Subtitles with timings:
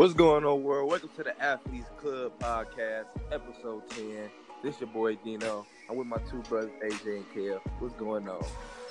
[0.00, 0.88] What's going on, world?
[0.88, 4.30] Welcome to the Athletes Club podcast, episode 10.
[4.62, 5.66] This your boy Dino.
[5.90, 7.60] I'm with my two brothers, AJ and Kev.
[7.80, 8.42] What's going on?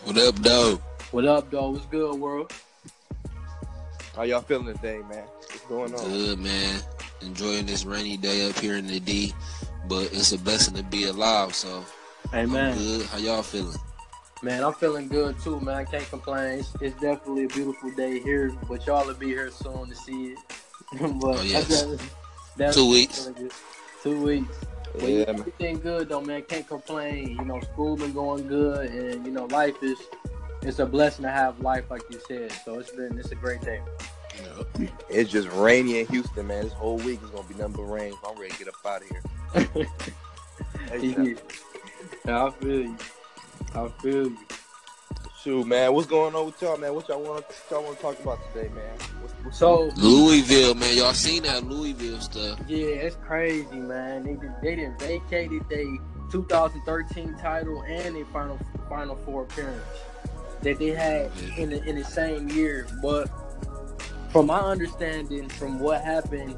[0.03, 0.79] What up, dog?
[1.09, 1.73] What up, dog?
[1.73, 2.53] What's good, world?
[4.15, 5.23] How y'all feeling today, man?
[5.23, 6.05] What's going on?
[6.11, 6.79] Good, man.
[7.23, 9.33] Enjoying this rainy day up here in the D,
[9.87, 11.55] but it's a blessing to be alive.
[11.55, 11.83] So,
[12.31, 12.77] Hey, I'm man.
[12.77, 13.07] good.
[13.07, 13.79] How y'all feeling?
[14.43, 15.75] Man, I'm feeling good too, man.
[15.75, 16.59] I can't complain.
[16.59, 20.33] It's, it's definitely a beautiful day here, but y'all will be here soon to see
[20.33, 20.37] it.
[20.99, 21.67] but Oh, yes.
[21.67, 22.09] that's-
[22.57, 23.29] that's Two weeks.
[24.03, 24.55] Two weeks.
[24.93, 25.39] But yeah, Yeah, man.
[25.39, 26.41] everything good though, man.
[26.43, 27.29] Can't complain.
[27.37, 29.99] You know, school been going good, and you know, life is.
[30.61, 32.51] It's a blessing to have life, like you said.
[32.65, 33.17] So it's been.
[33.17, 33.81] It's a great day.
[35.09, 36.63] It's just rainy in Houston, man.
[36.63, 38.13] This whole week is gonna be nothing but rain.
[38.27, 39.87] I'm ready to get up out of here.
[40.89, 41.33] Hey, Yeah.
[42.25, 42.97] Yeah, I feel you.
[43.75, 44.37] I feel you.
[45.43, 45.93] Shoot, man.
[45.93, 46.93] What's going on with y'all, man?
[46.95, 47.45] What y'all want?
[47.69, 48.97] Y'all want to talk about today, man?
[49.51, 50.97] So Louisville, man.
[50.97, 52.59] Y'all seen that Louisville stuff?
[52.67, 54.23] Yeah, it's crazy, man.
[54.23, 55.85] They did, they didn't vacated their
[56.31, 59.83] 2013 title and their final final four appearance
[60.61, 62.87] that they had in the, in the same year.
[63.01, 63.29] But
[64.31, 66.55] from my understanding, from what happened,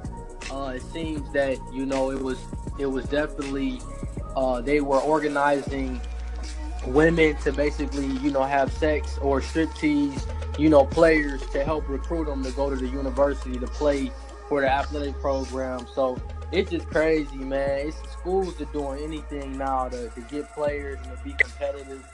[0.52, 2.40] uh, it seems that you know it was
[2.80, 3.80] it was definitely
[4.36, 6.02] uh, they were organizing
[6.88, 10.26] women to basically you know have sex or striptease
[10.58, 14.12] you know players to help recruit them to go to the university to play
[14.50, 15.86] for the athletic program.
[15.96, 16.20] So
[16.52, 17.88] it's just crazy, man.
[17.88, 22.06] It's schools are doing anything now to, to get players and to be competitive.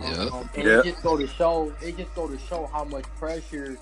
[0.00, 0.28] Yeah.
[0.32, 0.78] Um, and Yeah.
[0.80, 3.78] it just go to show it just go to show how much pressure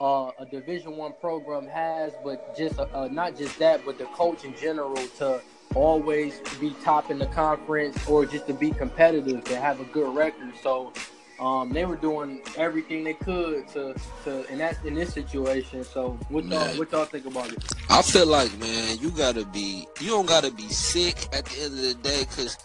[0.00, 4.44] uh, a Division One program has, but just uh, not just that, but the coach
[4.44, 5.40] in general to
[5.74, 10.14] always be top in the conference or just to be competitive to have a good
[10.14, 10.52] record.
[10.62, 10.92] So
[11.40, 13.94] um, they were doing everything they could to,
[14.24, 15.84] to in that in this situation.
[15.84, 17.62] So what y'all what y'all think about it?
[17.88, 19.86] I feel like, man, you gotta be.
[20.00, 22.58] You don't gotta be sick at the end of the day, cause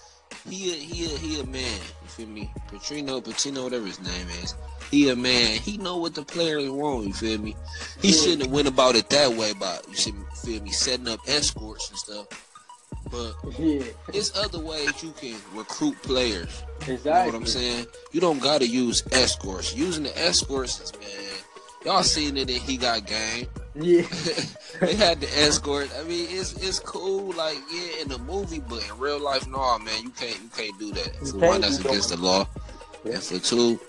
[0.49, 1.79] he a, he a, he a man.
[2.01, 2.51] You feel me?
[2.67, 4.55] Petrino, Patino, whatever his name is.
[4.91, 5.57] He a man.
[5.57, 7.07] He know what the players want.
[7.07, 7.55] You feel me?
[8.01, 8.13] He Yeah.
[8.15, 9.53] shouldn't have went about it that way.
[9.53, 12.27] But you feel me, setting up escorts and stuff.
[13.11, 13.83] But Yeah,
[14.13, 16.63] it's other ways you can recruit players.
[16.81, 16.95] exactly.
[16.95, 17.85] You know what I'm saying?
[18.11, 19.75] You don't gotta use escorts.
[19.75, 21.09] Using the escorts is man.
[21.85, 23.45] Y'all seen it and he got game.
[23.75, 24.03] Yeah,
[24.79, 25.89] they had the escort.
[25.99, 29.77] I mean, it's it's cool, like yeah, in the movie, but in real life, no,
[29.79, 31.11] man, you can't you can't do that.
[31.21, 32.47] You For one, that's against the law,
[33.03, 33.13] Yeah.
[33.15, 33.79] and for two,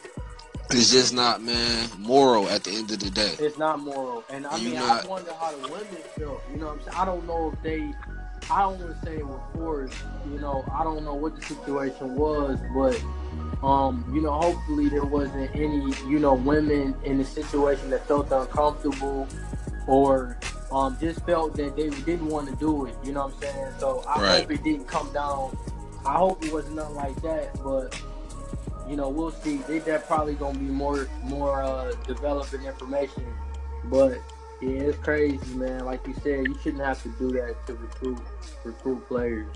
[0.70, 3.34] it's just not, man, moral at the end of the day.
[3.38, 4.24] it's not moral.
[4.30, 6.40] And I You mean, not- I wonder how the women feel.
[6.50, 6.96] You know what I'm saying?
[6.96, 7.92] I don't know if they.
[8.50, 9.96] I don't want to say it was forced.
[10.24, 13.02] You know, I don't know what the situation was, but
[13.66, 18.30] um, you know, hopefully there wasn't any, you know, women in the situation that felt
[18.30, 19.28] uncomfortable
[19.86, 20.38] or
[20.72, 22.96] um just felt that they didn't want to do it.
[23.02, 23.72] You know what I'm saying?
[23.78, 24.40] So I Right.
[24.40, 25.52] hope it didn't come down.
[26.04, 27.94] I hope it was nothing like that, but
[28.86, 29.58] you know, we'll see.
[29.58, 33.24] They that probably gonna be more more uh developing information.
[33.84, 34.18] But
[34.64, 35.84] yeah, it's crazy, man.
[35.84, 38.18] Like you said, you shouldn't have to do that to recruit
[38.64, 39.46] recruit players.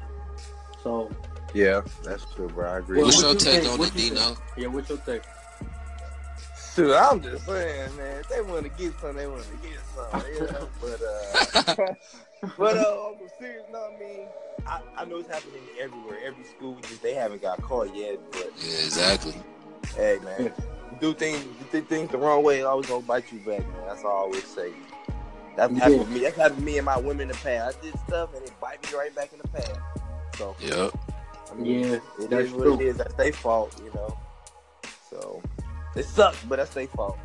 [0.82, 1.10] So
[1.54, 2.68] Yeah, that's true, bro.
[2.70, 2.98] I agree.
[2.98, 4.36] Well, What's what your you take on it, you Dino?
[4.56, 5.22] yeah, what's your take?
[6.74, 8.20] Shoot, I'm just saying, man.
[8.20, 10.22] If they want to get some, they want to get some.
[10.32, 10.68] You know?
[10.80, 11.94] but uh,
[12.58, 14.26] but uh, on some serious note, I mean,
[14.66, 16.18] I, I know it's happening everywhere.
[16.24, 18.18] Every school, just they haven't got caught yet.
[18.30, 19.34] But Yeah, exactly.
[19.96, 20.52] hey, man,
[21.00, 23.86] do things, do things the wrong way, it always gonna bite you back, man.
[23.88, 24.70] That's all I always say.
[25.58, 25.78] That's Yeah.
[25.80, 26.20] happened to me.
[26.20, 27.78] That's happened to me and my women in the past.
[27.78, 29.80] I did stuff and it bite me right back in the past.
[30.36, 30.92] So Yep.
[31.50, 32.74] I mean, Yeah, it that's is what true.
[32.74, 32.96] it is.
[32.98, 34.16] That's their fault, you know.
[35.10, 35.42] So
[35.96, 37.18] it sucks, but that's their fault.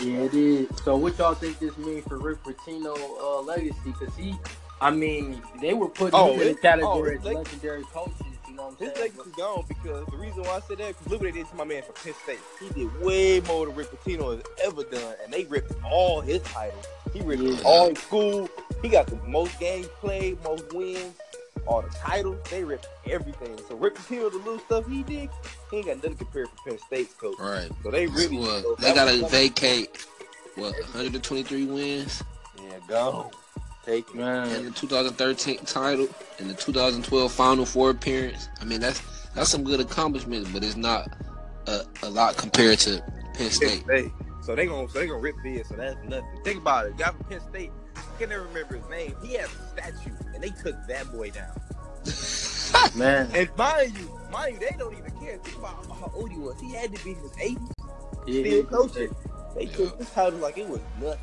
[0.00, 0.68] Yeah, it is.
[0.84, 3.76] So what y'all think this means for Rick Pitino uh, legacy?
[3.84, 4.34] Because he,
[4.80, 8.29] I mean, they were putting Oh, him in the category oh, as leg- legendary coaches.
[8.50, 9.12] You know what I'm His saying?
[9.16, 11.54] legacy gone because the reason why I said that because look what they did to
[11.56, 12.40] my man from Penn State.
[12.58, 16.42] He did way more than Rick Pitino has ever done, and they ripped all his
[16.42, 16.84] titles.
[17.12, 17.62] He ripped Yeah.
[17.64, 18.50] all in school.
[18.82, 21.14] He got the most games played, most wins,
[21.66, 22.38] all the titles.
[22.50, 23.56] They ripped everything.
[23.68, 25.30] So Rick Pitino, the little stuff he did,
[25.70, 27.38] he ain't got nothing compared to Penn State's coach.
[27.38, 27.70] Right.
[27.84, 30.06] So they really Well, so they gotta vacate
[30.56, 32.22] what 123 wins
[32.60, 33.30] Yeah, go.
[33.84, 34.20] Take it.
[34.20, 38.48] and the 2013 title and the 2012 Final Four appearance.
[38.60, 39.00] I mean, that's
[39.34, 41.16] that's some good accomplishments, but it's not
[41.66, 43.82] a, a lot compared to Penn Penn State.
[43.82, 44.12] State.
[44.42, 45.68] So they gonna so they gonna rip this.
[45.68, 46.26] So that's nothing.
[46.44, 46.96] Think about it.
[46.98, 47.72] Guy from Penn State.
[47.96, 49.14] I can never remember his name.
[49.22, 51.58] He has a statue, and they took that boy down.
[52.96, 55.36] man, And mind you, mind you, they don't even care.
[55.38, 56.58] Think about how old he was.
[56.60, 57.72] He had to be in his 80s,
[58.26, 59.14] yeah, still coaching.
[59.54, 61.18] They took this title like it was nothing.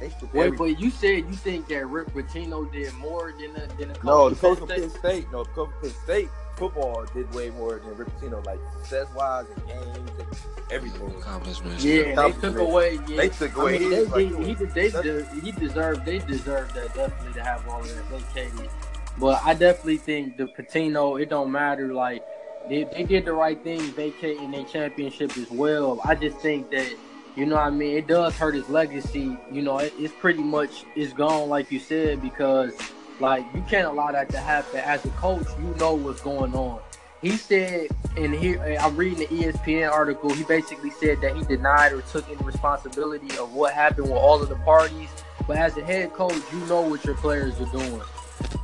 [0.00, 3.66] They took Wait, but you said you think that Rick Pitino did more than a,
[3.78, 5.32] than a coach No, the of coach Penn from Penn State.
[5.32, 9.06] No, the coach from Penn State football did way more than Rick Pitino, like success
[9.16, 9.86] wise and games
[10.18, 10.26] and
[10.70, 11.10] everything.
[11.18, 11.82] Accomplishments.
[11.84, 12.98] Yeah, and they took away.
[13.08, 15.52] Yeah, They took I away mean, his, they, like, they, he, did- they, de- he
[15.52, 16.04] deserved.
[16.04, 18.70] They deserved that definitely to have all of that vacated.
[19.18, 21.16] But I definitely think the Patino.
[21.16, 21.92] It don't matter.
[21.92, 22.22] Like
[22.68, 26.00] they, they did the right thing, vacating their championship as well.
[26.04, 26.94] I just think that
[27.36, 29.36] you know, what I mean, it does hurt his legacy.
[29.50, 32.74] You know, it, it's pretty much it's gone, like you said, because
[33.20, 34.80] like you can't allow that to happen.
[34.80, 36.80] As a coach, you know what's going on.
[37.22, 40.32] He said and here, I'm reading the ESPN article.
[40.34, 44.42] He basically said that he denied or took any responsibility of what happened with all
[44.42, 45.08] of the parties.
[45.46, 48.02] But as a head coach, you know what your players are doing.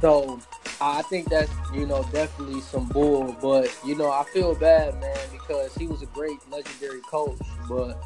[0.01, 0.41] So
[0.81, 3.35] I think that's you know definitely some bull.
[3.41, 7.39] But you know I feel bad, man, because he was a great legendary coach.
[7.69, 8.03] But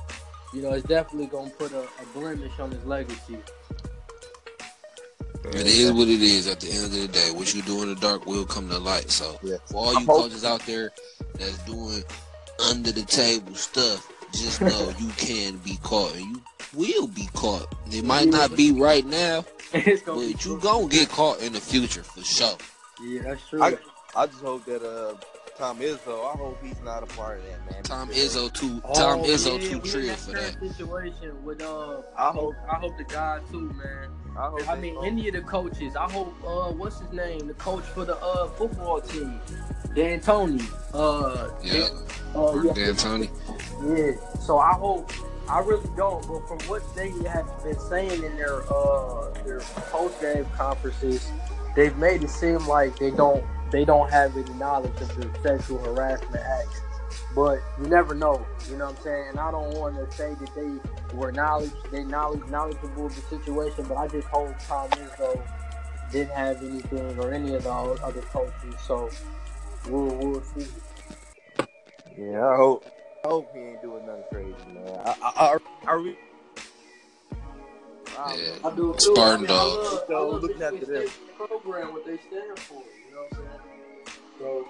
[0.52, 3.38] you know it's definitely gonna put a, a blemish on his legacy.
[5.44, 7.31] It is what it is at the end of the day.
[7.32, 9.10] What you do in the dark will come to light.
[9.10, 9.56] So Yeah.
[9.66, 10.93] for all I you hope- coaches out there
[11.34, 12.02] that's doing
[12.70, 16.43] under the table stuff, just know you can be caught and you
[16.75, 17.75] will be caught.
[17.90, 21.52] It might not be right now, it's gonna be but you gonna get caught in
[21.52, 22.56] the future for sure.
[23.05, 23.62] Yeah, that's true.
[23.62, 23.76] I,
[24.14, 25.14] I just hope that uh
[25.58, 27.82] Tom Izzo, I hope he's not a part of that, man.
[27.82, 28.81] Tom because Izzo too.
[28.94, 30.58] Tom Oh, Izzo yeah, too we trill for that.
[30.58, 34.08] Situation with uh, I hope I hope the guy too, man.
[34.37, 35.94] I hope I mean, don't- any of the coaches.
[35.94, 36.34] I hope.
[36.44, 37.46] Uh, what's his name?
[37.46, 39.38] The coach for the uh football team,
[39.94, 40.62] Dantonio.
[40.94, 41.82] Uh, Yeah,
[42.34, 43.31] uh, yeah, Dantonio.
[43.96, 44.38] yeah.
[44.40, 45.12] So I hope.
[45.48, 49.60] I really don't, but from what they have been saying in their uh their
[49.90, 51.31] post game conferences,
[51.76, 55.78] they've made it seem like they don't they don't have any knowledge of the sexual
[55.78, 56.80] harassment acts.
[57.34, 59.26] But you never know, you know what I'm saying?
[59.30, 63.22] And I don't want to say that they were knowledge they knowledge knowledgeable of the
[63.22, 65.42] situation, but I just hope Tom Izzo
[66.12, 68.74] didn't have anything or any of the other coaches.
[68.86, 69.10] So
[69.88, 70.66] we'll we'll see.
[72.19, 72.84] Yeah, I hope
[73.24, 75.00] I hope he ain't doing nothing crazy, man.
[75.04, 76.16] I I I, I re-
[78.34, 78.50] don't Yeah.
[78.62, 78.70] know.
[78.70, 79.14] I do too.
[79.14, 79.88] Spartan I mean, dogs.
[79.88, 81.06] I love, I So, love looking the after them.
[81.36, 82.82] program, what they stand for.
[83.12, 83.44] You know what I'm
[84.09, 84.17] saying?
[84.38, 84.69] So,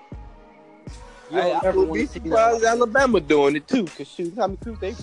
[1.31, 4.77] you Hey, I would be surprised Alabama doing it too, cause shoot, how many people
[4.81, 4.95] they?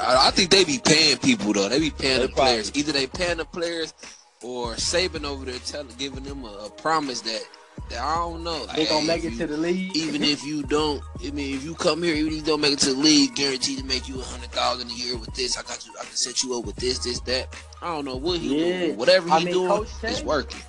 [0.00, 1.68] I, I think they be paying people though.
[1.68, 2.70] They be paying They the players.
[2.70, 3.94] probably- Either they paying the players
[4.42, 7.46] or Saban over there telling, giving them a, a promise that,
[7.90, 8.66] that I don't know.
[8.74, 9.96] They like, gonna hey, make it you- to the league.
[9.96, 12.72] even if you don't, I mean, if you come here, even if you don't make
[12.72, 15.56] it to the league, guaranteed to make you a hundred thousand a year with this.
[15.56, 15.92] I got you.
[16.00, 17.54] I can set you up with this, this, that.
[17.82, 18.80] I don't know what he Yeah.
[18.86, 18.96] doing.
[18.96, 20.60] Whatever he I mean, doing, Coach it's working.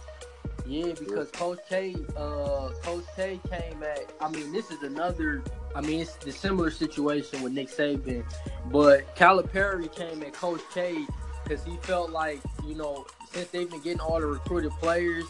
[0.70, 4.14] Yeah, because Coach K, uh, Coach K came at.
[4.22, 5.42] I mean, this is another.
[5.74, 8.24] I mean, it's the similar situation with Nick Saban,
[8.72, 11.08] but Calipari came at Coach K
[11.44, 15.26] because he felt like you know since they've been getting all the recruited players,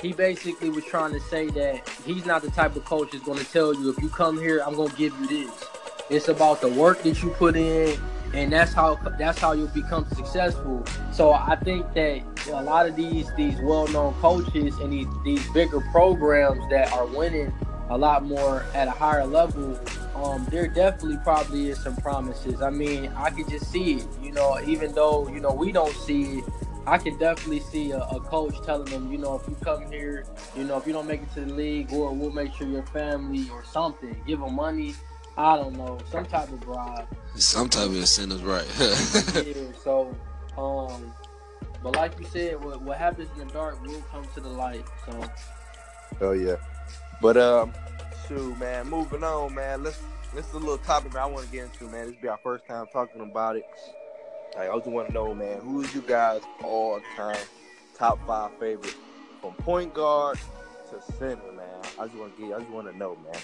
[0.00, 3.38] he basically was trying to say that he's not the type of coach that's going
[3.38, 5.64] to tell you if you come here, I'm going to give you this.
[6.08, 8.00] It's about the work that you put in,
[8.34, 10.84] and that's how that's how you'll become successful.
[11.12, 15.80] So I think that a lot of these these well-known coaches and these these bigger
[15.92, 17.52] programs that are winning
[17.90, 19.78] a lot more at a higher level,
[20.14, 22.62] um, there definitely probably is some promises.
[22.62, 24.06] I mean, I could just see it.
[24.22, 26.44] You know, even though you know we don't see it,
[26.86, 30.24] I can definitely see a, a coach telling them, you know, if you come here,
[30.56, 32.86] you know, if you don't make it to the league, or we'll make sure your
[32.86, 34.94] family or something, give them money.
[35.36, 37.06] I don't know, some type of bribe.
[37.36, 38.66] Some type of incentives, right?
[39.46, 40.14] yeah, so,
[40.58, 41.14] um,
[41.82, 44.84] but like you said, what, what happens in the dark will come to the light.
[45.06, 45.30] So,
[46.20, 46.56] Oh yeah.
[47.20, 47.72] But um,
[48.26, 48.88] shoot, man.
[48.88, 49.82] Moving on, man.
[49.82, 50.00] Let's
[50.34, 52.06] this is a little topic I want to get into, man.
[52.06, 53.64] This will be our first time talking about it.
[54.56, 57.36] Like, I just want to know, man, who is you guys all time
[57.96, 58.94] top five favorite
[59.40, 60.38] from point guard
[60.90, 61.66] to center, man?
[61.98, 63.40] I just want to get, I just want to know, man.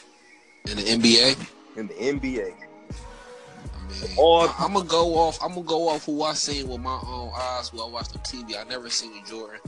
[0.67, 5.39] In the NBA, In the NBA, I mean, Or- I, am gonna go off.
[5.41, 7.69] I'm gonna go off who I seen with my own eyes.
[7.69, 8.59] Who I watched on TV.
[8.59, 9.61] I never seen Jordan,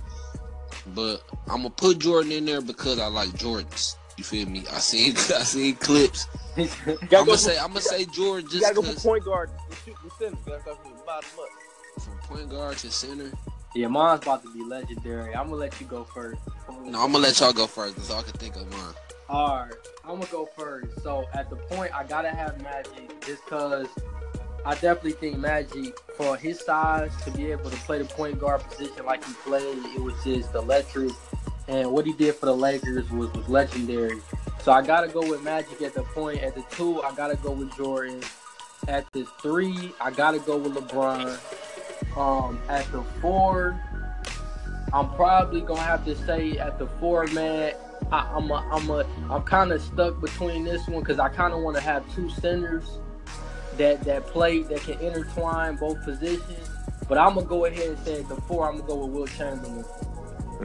[0.88, 3.94] but I'm gonna put Jordan in there because I like Jordans.
[4.16, 4.64] You feel me?
[4.72, 6.26] I seen I seen clips.
[6.56, 9.02] I'm gotta, go gonna say I'm gonna say Jordan you just gotta go for because
[9.04, 10.36] point guard and shoot the center.
[10.36, 12.02] You gotta go from the bottom up.
[12.02, 13.30] from point guard to center.
[13.76, 15.32] yeah, mine's about to be legendary.
[15.32, 16.40] I'm gonna let you go first.
[16.68, 17.94] No, I'm gonna let y'all go first.
[17.94, 18.94] That's all I can think of mine.
[19.30, 19.72] All right,
[20.04, 21.02] I'm gonna go first.
[21.04, 23.86] So at the point, I gotta have Magic just because
[24.66, 28.60] I definitely think Magic, for his size, to be able to play the point guard
[28.62, 31.12] position like he played, it was just electric.
[31.68, 34.20] And what he did for the Lakers was, was legendary.
[34.62, 36.42] So I gotta go with Magic at the point.
[36.42, 38.20] At the two, I gotta go with Jordan.
[38.88, 41.38] At the three, I gotta go with LeBron.
[42.18, 43.80] Um, at the four,
[44.92, 47.74] I'm probably gonna have to say at the four, man.
[48.12, 51.54] I, I'm a, I'm a, I'm kind of stuck between this one because I kind
[51.54, 52.98] of want to have two centers
[53.76, 56.68] that that play that can intertwine both positions.
[57.08, 59.30] But I'm gonna go ahead and say at the four, I'm gonna go with Wilt
[59.30, 59.84] Chamberlain.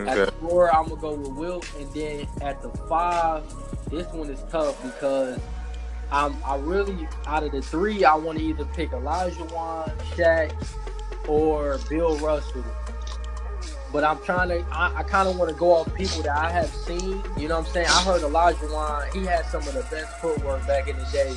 [0.08, 3.44] At the four, I'm gonna go with Wilt, and then at the five,
[3.90, 5.40] this one is tough because
[6.12, 10.54] I'm I really out of the three, I want to either pick Olajuwon, Shaq,
[11.28, 12.64] or Bill Russell.
[13.96, 16.52] But I'm trying to, I, I kind of want to go off people that I
[16.52, 17.24] have seen.
[17.38, 17.88] You know what I'm saying?
[17.88, 21.34] I heard Olajuwon, he had some of the best footwork back in the day.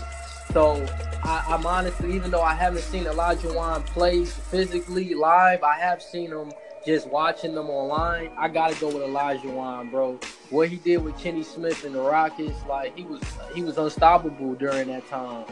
[0.53, 0.85] So
[1.23, 6.33] I, I'm honestly, even though I haven't seen Olajuwon play physically live, I have seen
[6.33, 6.51] him
[6.85, 8.33] just watching them online.
[8.37, 10.19] I gotta go with Olajuwon, bro.
[10.51, 13.23] What he did with Kenny Smith and the Rockets, like he was
[13.55, 15.45] he was unstoppable during that time.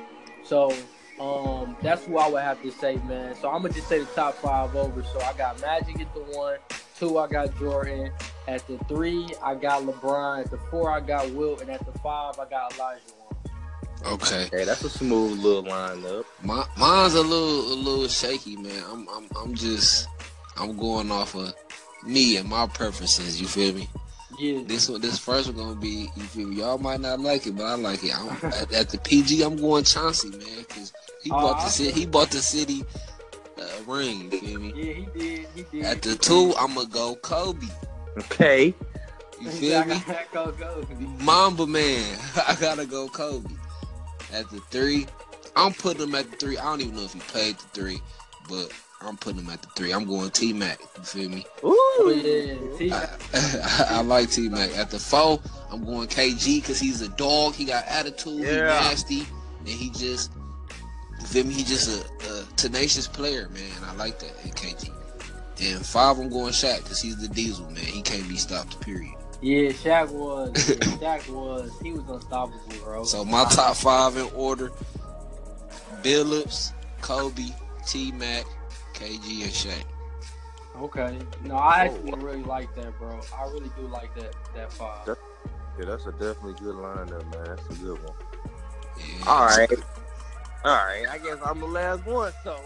[0.42, 0.74] So
[1.20, 3.36] um that's who I would have to say, man.
[3.36, 5.04] So I'm gonna just say the top five over.
[5.04, 6.58] So I got Magic at the one,
[6.98, 8.10] two I got Jordan,
[8.48, 11.98] at the three I got LeBron, at the four I got Wilt, and at the
[12.00, 14.12] five I got Elijah Wan.
[14.14, 14.48] Okay.
[14.52, 16.24] Hey, that's a smooth little lineup.
[16.42, 18.82] My, mine's a little a little shaky, man.
[18.90, 20.08] I'm I'm I'm just
[20.56, 21.54] I'm going off of
[22.04, 23.40] me and my preferences.
[23.40, 23.88] You feel me?
[24.38, 24.62] Yeah.
[24.66, 26.08] This one, this first one gonna be.
[26.14, 26.56] You feel me?
[26.56, 28.12] Y'all might not like it, but I like it.
[28.16, 31.92] I'm, at, at the PG, I'm going Chauncey, man, because he Oh, bought the city.
[31.98, 32.84] He bought the city
[33.58, 34.30] uh, ring.
[34.30, 34.72] You feel me?
[34.76, 35.46] Yeah, he did.
[35.54, 35.84] He did.
[35.84, 37.66] At the two, I'm gonna go Kobe.
[38.18, 38.74] Okay.
[39.40, 40.02] You I feel me?
[40.06, 40.86] gotta go, go.
[41.20, 43.54] Mamba man, I gotta go Kobe.
[44.32, 45.06] At the three,
[45.54, 46.58] I'm putting him at the three.
[46.58, 48.00] I don't even know if he played the three,
[48.48, 48.72] but
[49.02, 49.92] I'm putting him at the three.
[49.92, 50.80] I'm going T Mac.
[50.96, 51.46] You feel me?
[51.62, 52.14] Oh Ooh.
[52.14, 53.08] yeah, T- I,
[53.98, 54.76] I like T Mac.
[54.76, 57.54] At the four, I'm going KG because he's a dog.
[57.54, 58.38] He got attitude.
[58.38, 59.26] He nasty,
[59.60, 60.32] and he just
[61.34, 61.54] you feel me.
[61.54, 63.62] He just a, a tenacious player, man.
[63.84, 64.90] I like that at KG.
[65.60, 67.76] And five, I'm going Shaq because he's the diesel, man.
[67.84, 68.78] He can't be stopped.
[68.80, 69.14] Period.
[69.40, 70.68] yeah, Shaq was.
[71.00, 71.70] Yeah, Shaq was.
[71.82, 73.04] He was unstoppable, bro.
[73.04, 74.70] So my top five in order:
[76.02, 77.48] Billups, Kobe,
[77.86, 78.44] T Mac,
[78.94, 79.84] KG, and Shaq.
[80.80, 81.18] Okay.
[81.44, 81.94] No, I Oh.
[81.94, 83.18] actually really like that, bro.
[83.38, 84.34] I really do like that.
[84.54, 85.06] That five.
[85.06, 85.18] That-
[85.78, 87.44] Yeah, that's a definitely good lineup, man.
[87.56, 88.14] That's a good one.
[88.98, 89.26] Yeah.
[89.26, 89.70] All right.
[90.66, 91.04] All right.
[91.08, 92.58] I guess I'm the last one, so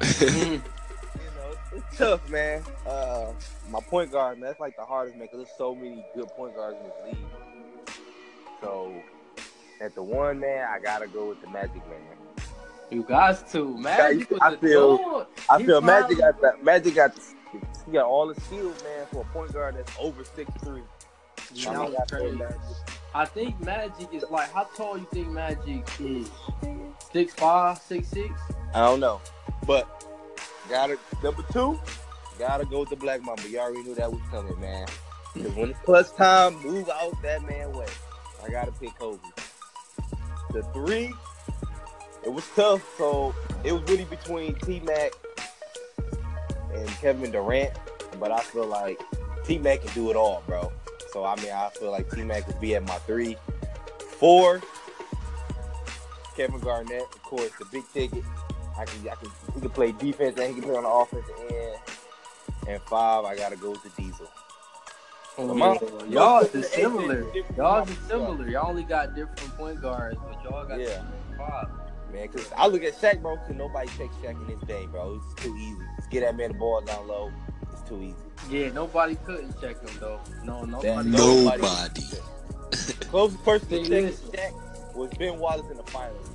[0.24, 2.62] you know it's tough, man.
[2.86, 3.26] Uh,
[3.70, 6.56] my point guard, man, that's like the hardest, man, because there's so many good point
[6.56, 7.94] guards in this league.
[8.62, 8.90] So
[9.82, 12.00] at the one, man, I gotta go with the Magic, man.
[12.90, 13.76] you guys too.
[13.76, 15.26] Magic was I feel-.
[15.50, 17.22] I He feel Magic probably- got the Magic got the,
[17.84, 20.80] he got all the skills, man, for a point guard that's over six three.
[21.54, 22.40] Yeah, that was crazy.
[23.14, 26.30] I think Magic is like how tall you think Magic is?
[27.12, 28.30] Six five, six six?
[28.74, 29.20] I don't know,
[29.66, 30.04] but
[30.68, 31.78] gotta number two,
[32.38, 33.48] gotta go with the Black Mamba.
[33.48, 34.86] You already knew that was coming, man.
[35.34, 37.86] Because when it's clutch time, move out that man way.
[38.44, 39.18] I gotta pick Kobe.
[40.52, 41.12] The three,
[42.24, 42.82] it was tough.
[42.98, 43.34] So
[43.64, 45.12] it was really between T Mac
[46.74, 47.72] and Kevin Durant,
[48.20, 49.00] but I feel like
[49.44, 50.72] T Mac can do it all, bro.
[51.16, 53.38] So I mean, I feel like T Mac would be at my three,
[54.18, 54.60] four.
[56.36, 58.22] Kevin Garnett, of course, the big ticket.
[58.78, 61.34] I can, I can, he can play defense and he can play on the offensive
[61.50, 61.78] end.
[62.68, 64.28] And five, I gotta go with the Diesel.
[65.38, 66.04] Oh, Lamar- yeah.
[66.10, 67.26] Y'all Different is similar.
[67.56, 68.50] Y'all is similar.
[68.50, 71.02] Y'all only got different point guards, but y'all got Yeah.
[71.30, 71.68] the five.
[72.12, 75.18] Man, cause I look at Shaq, bro, cause nobody takes Shaq in this day, bro.
[75.32, 75.82] It's too easy.
[75.96, 77.32] Just get that man the ball down low.
[77.72, 78.25] It's too easy.
[78.50, 80.20] Yeah, nobody couldn't check him though.
[80.44, 81.08] No, nobody.
[81.08, 81.44] No.
[81.44, 82.00] Nobody.
[82.70, 84.12] The closest person to check.
[84.12, 86.28] Shaq was Ben Wallace in the finals.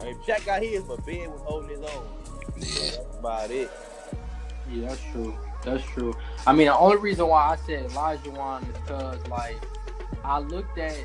[0.00, 2.06] I mean, Shaq got his, but Ben was holding his own.
[2.58, 2.90] Yeah.
[2.90, 3.70] That's about it.
[4.70, 5.36] Yeah, that's true.
[5.64, 6.14] That's true.
[6.46, 9.56] I mean, the only reason why I said Olajuwon is because, like,
[10.24, 10.96] I looked at,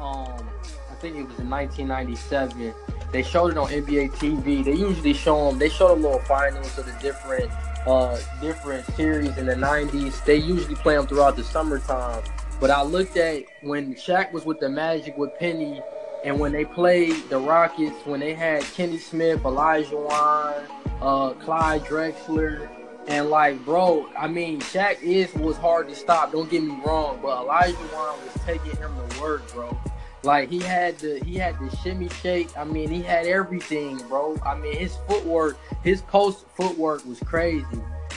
[0.00, 0.48] um,
[0.90, 2.74] I think it was in 1997.
[3.12, 4.64] They showed it on NBA TV.
[4.64, 5.58] They usually show them.
[5.58, 7.50] They show the little finals of the different,
[7.86, 10.24] uh, different series in the 90s.
[10.24, 12.22] They usually play them throughout the summertime.
[12.60, 15.82] But I looked at when Shaq was with the Magic with Penny,
[16.24, 20.64] and when they played the Rockets, when they had Kenny Smith, Olajuwon,
[21.00, 22.68] uh, Clyde Drexler,
[23.08, 26.30] and like, bro, I mean, Shaq is was hard to stop.
[26.30, 29.76] Don't get me wrong, but Elijah Wan was taking him to work, bro.
[30.24, 32.56] Like he had the he had the shimmy shake.
[32.56, 34.36] I mean, he had everything, bro.
[34.44, 37.66] I mean, his footwork, his post footwork was crazy.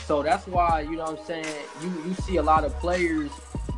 [0.06, 1.66] So that's why you know what I'm saying.
[1.82, 3.32] You you see a lot of players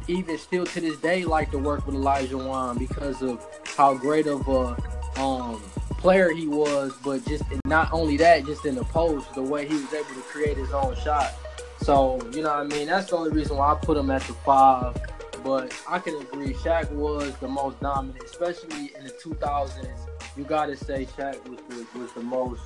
[0.10, 3.46] even still to this day like to work with Olajuwon because of
[3.77, 5.62] how great of a um
[5.98, 9.74] player he was, but just not only that, just in the post, the way he
[9.74, 11.34] was able to create his own shot.
[11.81, 12.88] So, you know what I mean?
[12.88, 14.96] That's the only reason why I put him at the five.
[15.44, 19.98] But I can agree, Shaq was the most dominant, especially in the 2000s.
[20.36, 22.62] You got to say Shaq was the, was the most,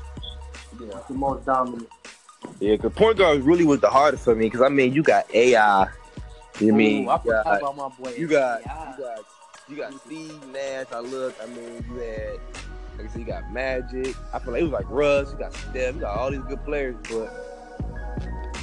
[0.79, 1.89] know, the most dominant.
[2.59, 4.47] Yeah, because point guard really was the hardest for me.
[4.47, 5.87] Because I mean, you got AI.
[6.59, 8.13] You Ooh, mean I you forgot got, about my boy.
[8.15, 8.95] you got AI.
[8.97, 9.19] you got
[9.69, 10.87] you got Steve Nash.
[10.91, 11.35] I look.
[11.41, 12.39] I mean, you had
[12.97, 14.15] like I said, you got Magic.
[14.33, 15.31] I feel like it was like Russ.
[15.31, 15.95] You got Steph.
[15.95, 16.95] You got all these good players.
[17.09, 17.31] But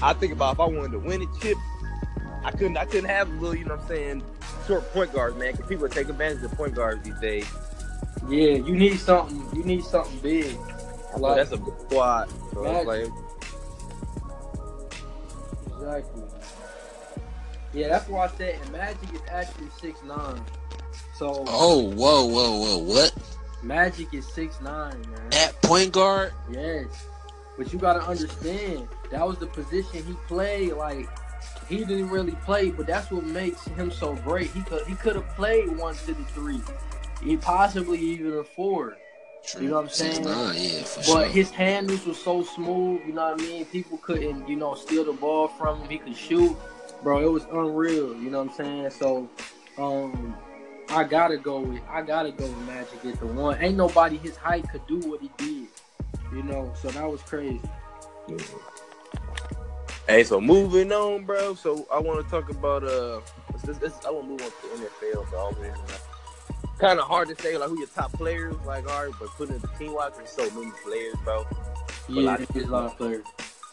[0.02, 1.56] I think about if I wanted to win a chip,
[2.44, 2.76] I couldn't.
[2.76, 3.54] I couldn't have a little.
[3.54, 4.22] You know what I'm saying?
[4.66, 5.52] Short point guards, man.
[5.52, 7.46] Because people take advantage of point guards these days.
[8.28, 9.44] Yeah, you need something.
[9.56, 10.56] You need something big.
[10.58, 12.28] Oh, so Like- that's a big squad.
[12.52, 12.86] So it's Magic.
[12.86, 13.06] like
[15.76, 16.22] Exactly.
[17.74, 20.42] Yeah, that's why I said and Magic is actually six nine.
[21.16, 23.12] So Oh, whoa, whoa, whoa, what?
[23.62, 25.28] Magic is six nine, man.
[25.32, 26.32] At point guard?
[26.50, 26.86] Yes.
[27.56, 30.72] But you gotta understand, that was the position he played.
[30.74, 31.08] Like
[31.68, 34.50] he didn't really play, but that's what makes him so great.
[34.52, 36.60] He could he could have played one to the three.
[37.22, 38.96] He possibly even a four.
[39.58, 40.26] You know what I'm Six saying?
[40.28, 41.24] nine, yeah, But sure.
[41.24, 43.64] his handles were so smooth, you know what I mean?
[43.66, 45.88] People couldn't, you know, steal the ball from him.
[45.88, 46.54] He could shoot.
[47.02, 48.90] Bro, it was unreal, you know what I'm saying?
[48.90, 49.28] So
[49.78, 50.34] um
[50.90, 53.56] I gotta go with I gotta go with Magic at the one.
[53.62, 55.68] Ain't nobody his height could do what he did.
[56.32, 57.60] You know, so that was crazy.
[60.08, 61.54] Hey, so moving on, bro.
[61.54, 63.20] So I want to talk about uh,
[63.62, 65.30] this, this, I want to move on to NFL.
[65.30, 65.72] So always
[66.78, 69.62] kind of hard to say like who your top players like are, but putting it
[69.62, 71.46] the team wise, there's so many players, bro.
[72.08, 73.26] Yeah, lot of there's a lot of players.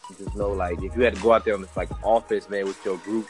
[0.10, 2.50] You just know like if you had to go out there on this like offense,
[2.50, 3.30] man, with your group,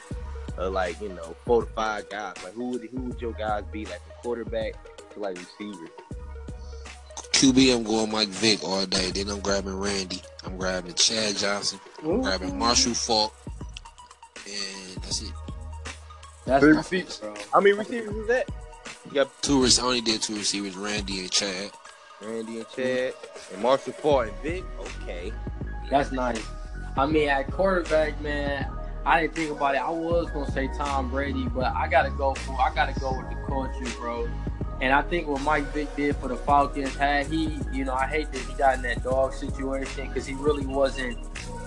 [0.58, 3.64] of like you know four to five guys, like who would who would your guys
[3.72, 4.74] be like from quarterback
[5.14, 5.90] to like receiver?
[7.34, 9.12] QB, I'm going Mike Vick all day.
[9.12, 10.22] Then I'm grabbing Randy.
[10.44, 11.80] I'm grabbing Chad Johnson.
[12.14, 13.34] I'm grabbing Marshall Faulk.
[14.48, 15.32] And that's it.
[16.46, 17.18] That's Three my receivers.
[17.20, 17.34] bro.
[17.52, 18.50] How many receivers is that?
[19.06, 21.72] You got Two rec- I only did two receivers, Randy and Chad.
[22.22, 23.14] Randy and Chad
[23.54, 24.64] and Marshall Ford and Vick.
[25.04, 25.32] Okay.
[25.90, 26.42] That's nice.
[26.98, 28.68] I mean, at quarterback, man,
[29.06, 29.80] I didn't think about it.
[29.80, 33.30] I was gonna say Tom Brady, but I gotta go for I gotta go with
[33.30, 34.28] the culture, bro.
[34.82, 38.08] And I think what Mike Vick did for the Falcons, had he, you know, I
[38.08, 41.18] hate that he got in that dog situation because he really wasn't.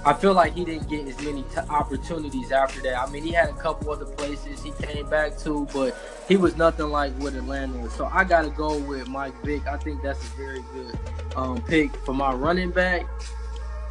[0.04, 2.98] I feel like he didn't get as many t- opportunities after that.
[2.98, 5.96] I mean, he had a couple other places he came back to, but
[6.28, 7.92] he was nothing like what Atlanta was.
[7.92, 9.66] So I gotta go with Mike Vick.
[9.66, 10.98] I think that's a very good
[11.36, 13.06] um, pick for my running back.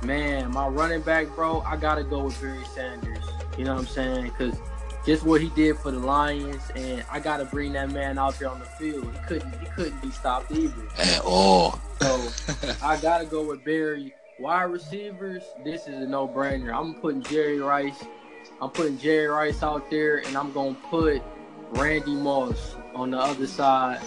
[0.03, 3.23] Man, my running back, bro, I gotta go with Barry Sanders.
[3.57, 4.23] You know what I'm saying?
[4.25, 4.55] Because
[5.05, 8.49] just what he did for the Lions, and I gotta bring that man out there
[8.49, 9.11] on the field.
[9.11, 10.83] He couldn't, he couldn't be stopped either.
[10.97, 11.79] At all.
[12.01, 12.29] So
[12.83, 14.13] I gotta go with Barry.
[14.39, 16.71] Wide receivers, this is a no-brainer.
[16.71, 18.03] I'm putting Jerry Rice.
[18.61, 21.23] I'm putting Jerry Rice out there, and I'm gonna put
[21.71, 23.99] Randy Moss on the other side.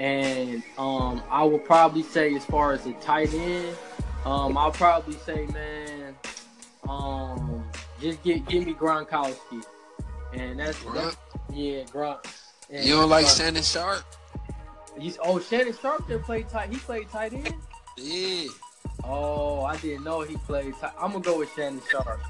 [0.00, 3.76] And um, I will probably say, as far as the tight end,
[4.24, 6.16] um, I'll probably say, man,
[6.88, 7.64] um,
[8.00, 9.64] just get give me Gronkowski,
[10.34, 11.16] and that's, that's
[11.52, 12.26] yeah, Gronk.
[12.70, 13.38] And You don't like Gronk.
[13.38, 14.02] Shannon Sharpe?
[14.98, 16.70] He's, oh, Shannon Sharpe didn't play tight.
[16.70, 17.54] He played tight end.
[17.96, 18.48] Yeah.
[19.08, 20.74] Oh, I didn't know he played.
[20.80, 20.92] Tight.
[21.00, 22.20] I'm gonna go with Shannon Sharpe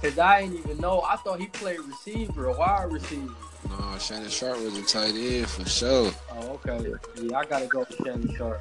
[0.00, 1.00] because I didn't even know.
[1.02, 3.32] I thought he played receiver, a wide receiver.
[3.68, 6.12] No, Shannon Sharpe was a tight end for sure.
[6.32, 6.92] Oh, okay.
[7.22, 8.60] Yeah, I gotta go with Shannon Sharpe.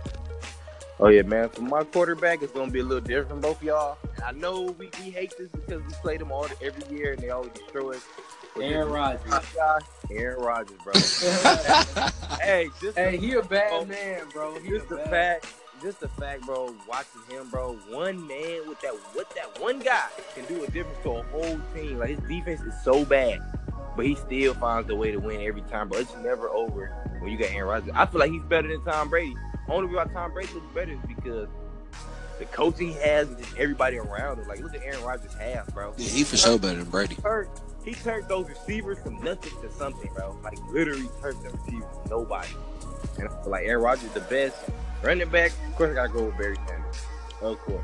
[0.97, 1.49] Oh yeah, man.
[1.49, 3.97] For my quarterback, it's gonna be a little different from both of y'all.
[4.15, 7.21] And I know we, we hate this because we play them all every year and
[7.21, 8.05] they always destroy us.
[8.55, 9.55] But Aaron this- Rodgers.
[9.57, 9.79] my
[10.11, 10.93] Aaron Rodgers, bro.
[12.41, 14.57] hey, just hey, the, he a bad Oh, man, bro.
[14.59, 15.47] He just a the bad- fact,
[15.81, 16.75] just the fact, bro.
[16.87, 17.73] Watching him, bro.
[17.89, 21.59] One man with that, what that one guy can do a difference to a whole
[21.73, 21.99] team.
[21.99, 23.39] Like his defense is so bad,
[23.95, 25.99] but he still finds a way to win every time, bro.
[25.99, 26.87] It's never over
[27.19, 27.91] when you got Aaron Rodgers.
[27.93, 29.35] I feel like he's better than Tom Brady.
[29.67, 31.47] Only reason why Tom Brady looks better is because
[32.39, 34.47] the coaching he has and just everybody around him.
[34.47, 35.93] Like look at Aaron Rodgers' half, bro.
[35.97, 37.15] Yeah, he for sure better than Brady.
[37.15, 37.49] Turned,
[37.83, 40.37] he turned those receivers from nothing to something, bro.
[40.43, 42.49] Like literally turned them receivers from nobody.
[43.17, 44.57] And I feel like Aaron Rodgers is the best
[45.05, 45.51] running back.
[45.67, 47.05] Of course, I gotta go with Barry Sanders.
[47.41, 47.83] Of course,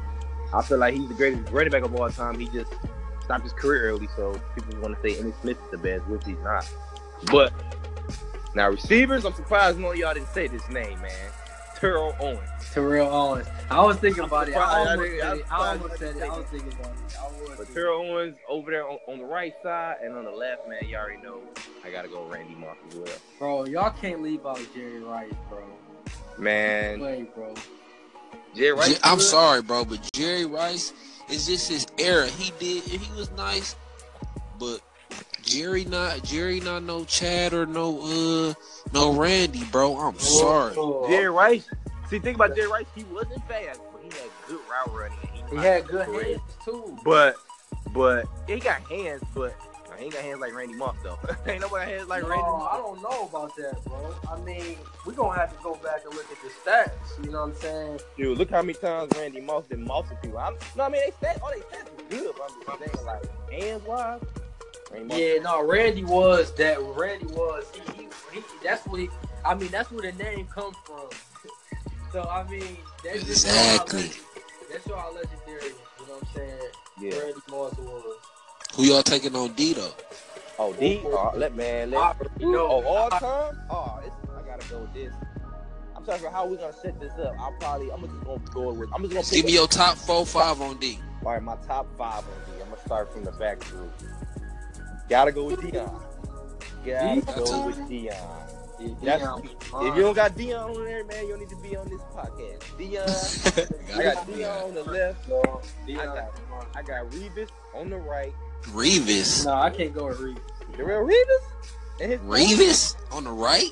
[0.54, 2.40] I feel like he's the greatest running back of all time.
[2.40, 2.74] He just
[3.24, 6.26] stopped his career early, so people want to say Emmitt Smith is the best, which
[6.26, 6.70] he's not.
[7.32, 7.54] But
[8.56, 11.32] now receivers, I'm surprised none of y'all didn't say this name, man.
[11.76, 12.40] Terrell Owens.
[12.74, 13.48] Terrell Owens.
[13.70, 14.56] I was thinking about it.
[14.56, 15.52] I I almost said it.
[15.52, 16.24] I almost said it.
[16.24, 17.58] I was thinking about it.
[17.58, 17.74] But.
[17.74, 21.02] Terrell Owens over there on, on the right side and on the left, man, y'all
[21.02, 21.42] already know
[21.84, 23.18] I gotta go Randy Moss as well.
[23.40, 25.64] Bro, y'all can't leave out Jerry Rice, bro.
[26.42, 27.54] Man, Play, bro.
[28.56, 29.00] Jerry Rice.
[29.04, 29.24] I'm good.
[29.24, 30.92] sorry, bro, but Jerry Rice
[31.30, 32.28] is just his era.
[32.28, 33.76] He did he was nice,
[34.60, 34.80] but
[35.44, 38.54] Jerry not Jerry not no Chad or no uh
[38.92, 39.96] no Randy, bro.
[39.98, 40.74] I'm sorry.
[41.10, 41.70] Jerry Rice.
[42.10, 42.88] See, think about Jerry Rice.
[42.96, 45.18] He wasn't fast, but he had good route running.
[45.40, 46.26] and He had good correct.
[46.28, 46.98] hands too.
[47.06, 47.36] But,
[47.94, 49.56] but he got hands, but
[50.02, 51.20] he ain't got hands like Randy Moss though.
[51.46, 54.16] ain't nobody got hands like No, Randy I don't know about that, bro.
[54.32, 57.24] I mean, we're gonna have to go back and look at the stats.
[57.24, 58.00] You know what I'm saying?
[58.18, 60.40] Dude, look how many times Randy Moss been mossing people.
[60.40, 62.34] I'm, no, I mean they stats, all they stats was good.
[62.36, 64.22] But I'm just saying, like hands wise,
[64.92, 65.20] Randy Moss.
[65.20, 66.82] Yeah, no, Randy was that.
[66.82, 67.72] Randy was.
[67.72, 69.10] He, he, he that's what he.
[69.46, 71.10] I mean, that's where the name comes from.
[72.12, 74.24] so I mean, that's just how Exactly.
[74.72, 75.74] That's show how legendary.
[76.00, 76.62] You know what I'm saying?
[77.00, 77.20] Yeah.
[77.20, 78.18] Randy Moss was.
[78.76, 79.92] Who y'all taking on D though?
[80.58, 81.02] Oh, D.
[81.06, 81.92] Oh, let man.
[81.92, 83.60] Let, I, you know, oh, all time.
[83.70, 85.14] Oh, it's, I gotta go with this.
[85.96, 87.36] I'm talking about how we gonna set this up.
[87.40, 87.92] I'll probably.
[87.92, 88.90] I'm just gonna go with.
[88.94, 91.00] I'm just gonna Give me your top four, five on D.
[91.26, 92.62] All right, my top five on D.
[92.62, 93.92] I'm gonna start from the back group.
[95.10, 96.02] Gotta go with Deion.
[96.86, 98.16] Gotta Got go with Deion.
[98.80, 101.56] Yeah, That's, Deion if you don't got Deion on there, man, you don't need to
[101.58, 102.62] be on this podcast.
[102.80, 105.30] Deion, I got Deion on the left.
[105.30, 106.66] No, I got- was.
[106.76, 108.34] I got Revis on the right.
[108.70, 109.46] Revis.
[109.46, 110.40] No, I can't go with Reed.
[110.78, 112.02] The real Revis.
[112.02, 113.72] And Revis on the right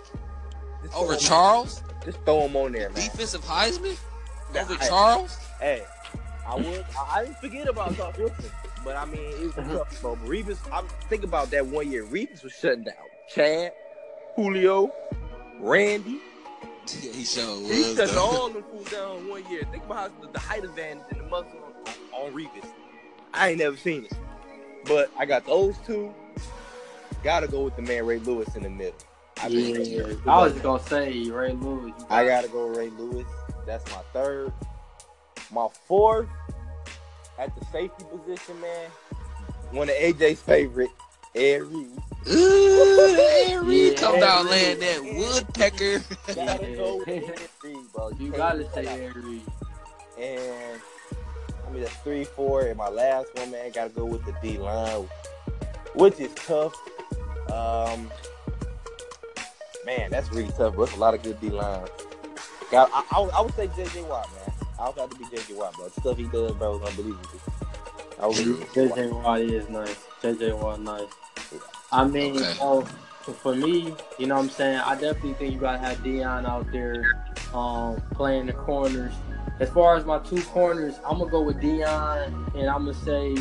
[0.83, 1.83] Just over throw him- Charles.
[2.05, 2.95] Just throw him on there, man.
[3.09, 3.97] Defensive Heisman
[4.55, 5.35] over I- Charles.
[5.59, 5.83] Hey,
[6.47, 6.85] I would.
[6.97, 8.51] I, I didn't forget about Charles Woodson,
[8.83, 10.01] but I mean, it was tough.
[10.01, 10.15] Bro.
[10.25, 12.05] Revis, I'm think about that one year.
[12.05, 12.95] Revis was shutting down.
[13.33, 13.73] Chad,
[14.35, 14.91] Julio,
[15.59, 16.19] Randy.
[17.01, 19.61] Yeah, he sure He shut all them fools down one year.
[19.71, 21.59] Think about how the, the height advantage and the muscle
[22.15, 22.65] on, on Revis.
[23.33, 24.13] I ain't never seen it,
[24.85, 26.13] but I got those two.
[27.23, 28.95] Gotta go with the man Ray Lewis in the middle.
[29.41, 31.93] I mean, Yeah, I was just gonna say Ray Lewis.
[31.97, 33.27] you I got- gotta go Ray Lewis.
[33.65, 34.51] That's my third.
[35.51, 36.27] My fourth
[37.37, 38.89] at the safety position, man.
[39.71, 40.89] One of AJ's favorite,
[41.35, 41.87] Ed Reed.
[42.29, 44.51] Ooh, Ed Reed Yeah, come Ed down Reed.
[44.51, 45.99] laying that woodpecker.
[46.35, 48.09] Gotta go with Ed Reed, bro.
[48.11, 48.99] You can't gotta say that.
[48.99, 49.41] Ed Reed.
[50.17, 50.81] And
[51.69, 54.57] I mean that's three, four, and my last one, man, gotta go with the D
[54.57, 55.07] line,
[55.93, 56.73] which is tough.
[57.51, 58.09] Um,
[59.85, 60.75] man, that's really tough.
[60.75, 61.89] But it's a lot of good D lines.
[62.71, 64.53] Got, I, I, would- I would say JJ Watt, man.
[64.79, 65.89] I would have to be JJ Watt, bro.
[65.89, 67.39] The stuff he does, bro, is unbelievable.
[68.19, 70.05] I would be JJ Watt is nice.
[70.23, 71.07] JJ Watt nice.
[71.91, 72.55] I mean, Okay.
[72.61, 72.81] oh,
[73.43, 74.79] for me, you know what I'm saying?
[74.79, 77.05] I definitely think you gotta have Deion out there
[77.53, 79.13] um, playing the corners.
[79.59, 83.35] As far as my two corners, I'm gonna go with Deion and I'm gonna say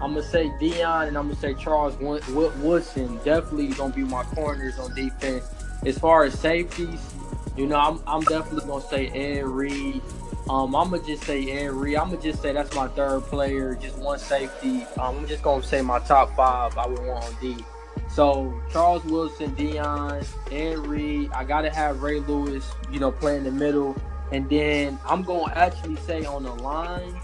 [0.00, 3.18] I'm gonna say Deion and I'm gonna say Charles Wood- Wood- Woodson.
[3.24, 5.44] Definitely gonna be my corners on defense.
[5.86, 7.00] As far as safeties,
[7.56, 10.00] you know, I'm, I'm definitely gonna say Ed Reed.
[10.48, 11.96] Um, I'm gonna just say Ed Reed.
[11.96, 14.84] I'm gonna just say that's my third player, just one safety.
[14.98, 16.76] Um, I'm just gonna say my top five.
[16.76, 17.56] I would want on D.
[18.08, 21.30] So Charles Woodson, Deion, Ed Reed.
[21.32, 23.96] I gotta have Ray Lewis, you know, play in the middle,
[24.34, 27.14] and then I'm gonna actually say on the line.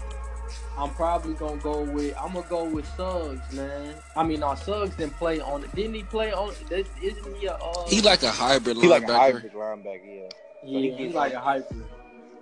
[0.77, 2.15] I'm probably gonna go with.
[2.17, 3.93] I'm gonna go with Suggs, man.
[4.15, 5.63] I mean, no, Suggs didn't play on.
[5.65, 5.75] It.
[5.75, 6.53] Didn't he play on?
[6.71, 7.55] Isn't he a?
[7.55, 9.17] Uh, He like a hybrid linebacker He like a linebacker.
[9.33, 10.29] hybrid linebacker, yeah.
[10.63, 11.83] yeah, he he's like like- a hybrid.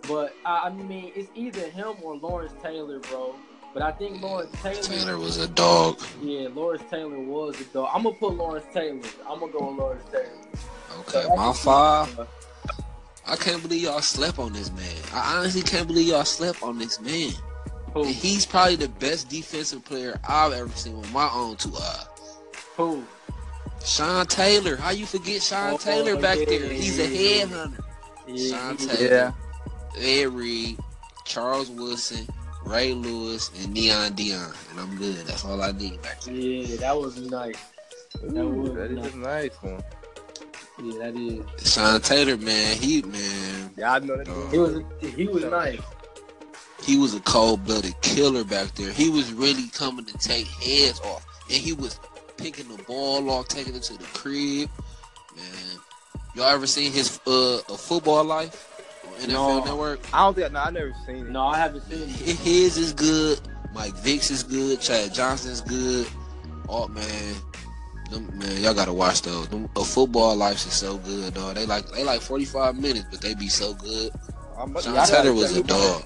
[0.07, 3.35] But I I mean, it's either him or Lawrence Taylor, bro.
[3.73, 4.81] But I think Lawrence Taylor.
[4.81, 5.99] Taylor was a dog.
[6.21, 7.89] Yeah, Lawrence Taylor was a dog.
[7.93, 9.01] I'm gonna put Lawrence Taylor.
[9.27, 11.01] I'm gonna go with Lawrence Taylor.
[11.01, 12.27] Okay, my five.
[13.29, 14.95] I can't believe y'all slept on this man.
[15.13, 17.31] I honestly can't believe y'all slept on this man.
[17.93, 18.03] Who?
[18.03, 22.05] And he's probably the best defensive player I've ever seen with my own two eyes.
[22.75, 23.03] Who?
[23.85, 24.75] Sean Taylor.
[24.75, 26.69] How you forget Sean Oh, Taylor back yeah, there?
[26.69, 27.83] He's a headhunter.
[28.27, 29.33] Yeah, Sean he- Taylor.
[29.97, 30.77] Ed Reed,
[31.25, 32.27] Charles Woodson,
[32.65, 34.55] Ray Lewis, and Neon Deion.
[34.71, 35.15] And I'm good.
[35.25, 36.33] That's all I need back there.
[36.33, 37.55] yeah, that was nice.
[38.23, 39.13] That was that is nice.
[39.13, 39.83] a nice one.
[40.81, 41.71] Yeah, that is.
[41.73, 44.27] Sean Taylor, man, he man, Yeah, I know that.
[44.29, 44.81] Uh, He was.
[45.15, 45.79] He was nice.
[46.83, 48.91] he was a cold blooded killer back there.
[48.91, 51.25] He was really coming to take heads off.
[51.51, 51.99] And he was
[52.37, 54.69] picking the ball off, taking it to the crib.
[55.35, 55.45] Man.
[56.35, 58.67] Y'all ever seen his uh a football life
[59.07, 59.63] on NFL No.
[59.65, 59.99] Network?
[60.13, 60.51] I don't think.
[60.53, 61.29] No, I never seen it.
[61.29, 62.09] No, I haven't seen it.
[62.37, 63.39] His is good.
[63.73, 64.79] Mike Vick's is good.
[64.79, 66.07] Chad Johnson's good.
[66.69, 67.35] Oh man,
[68.09, 69.47] them, man, y'all gotta watch those.
[69.47, 71.55] Them, a football life is so good, dog.
[71.55, 74.11] They like they like forty five minutes, but they be so good.
[74.57, 76.03] I'm, Sean I gotta was a dog.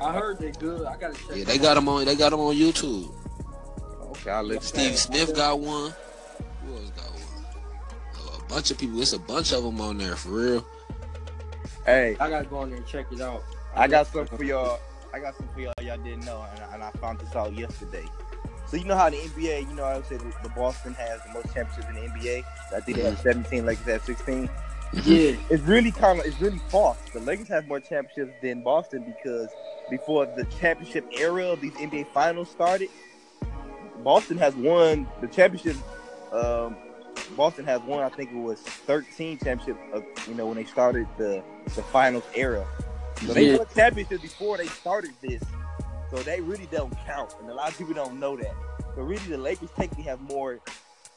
[0.00, 0.86] I heard they good.
[0.86, 1.36] I gotta check.
[1.36, 2.04] Yeah, they got him on.
[2.04, 3.12] They got him on YouTube.
[4.10, 4.96] Okay, I'll let Steve you.
[4.96, 5.92] Smith got one.
[6.64, 7.44] Who else got one?
[8.16, 9.00] Oh, a bunch of people.
[9.00, 10.66] It's a bunch of them on there for real.
[11.86, 13.42] Hey, I gotta go in there and check it out.
[13.74, 14.80] I got something for y'all.
[15.12, 17.52] I got something for y'all y'all didn't know, and I, and I found this out
[17.54, 18.04] yesterday.
[18.70, 21.52] So you know how the NBA, you know, I said the Boston has the most
[21.52, 22.44] championships in the NBA.
[22.76, 24.48] I think they have 17, Lakers have 16.
[25.04, 26.98] Yeah, It's really kind of it's really false.
[27.12, 29.48] The Lakers have more championships than Boston because
[29.90, 32.90] before the championship era of these NBA finals started,
[34.04, 35.76] Boston has won the championship.
[36.32, 36.76] Um,
[37.36, 39.80] Boston has won, I think it was 13 championships.
[39.92, 41.42] Of, you know when they started the
[41.74, 42.64] the finals era.
[43.26, 43.56] So they Yeah.
[43.58, 45.42] won championships before they started this.
[46.10, 48.54] So they really don't count, and a lot of people don't know that.
[48.96, 50.58] But really, the Lakers technically have more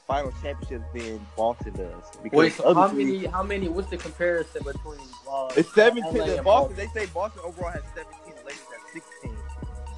[0.08, 2.04] final championships than Boston does.
[2.22, 3.26] Because Wait, so how teams- many?
[3.26, 3.68] How many?
[3.70, 5.00] What's the comparison between?
[5.30, 6.76] Uh, It's 17 LA to and Boston.
[6.78, 9.38] They say Boston overall has 17, the Lakers have 16.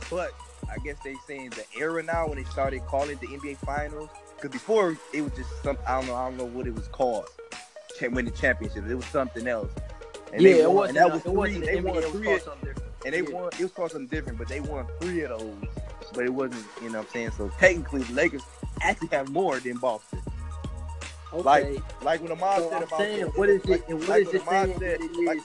[0.09, 0.31] But
[0.71, 4.09] I guess they're saying the era now when they started calling the NBA Finals.
[4.35, 6.87] Because before it was just some I don't know I don't know what it was
[6.87, 7.25] called.
[7.99, 8.87] Cha- Winning championships.
[8.89, 9.71] It was something else.
[10.31, 10.97] And yeah, they it wasn't.
[10.99, 11.59] and that it was three.
[11.65, 12.39] They the won it was three.
[13.11, 13.13] Called of- something different.
[13.13, 13.39] And they Yeah.
[13.41, 13.49] won.
[13.53, 15.53] It was called something different, but they won three of those.
[16.13, 16.65] But it wasn't.
[16.81, 17.31] You know what I'm saying?
[17.37, 18.41] So technically, the Lakers
[18.81, 20.21] actually have more than Boston.
[21.33, 21.41] Okay.
[21.43, 23.99] Like- Like when Ahmad So said I'm about saying, the- what is it- like- and
[23.99, 25.43] what like is it Ahmad saying said- that like- is?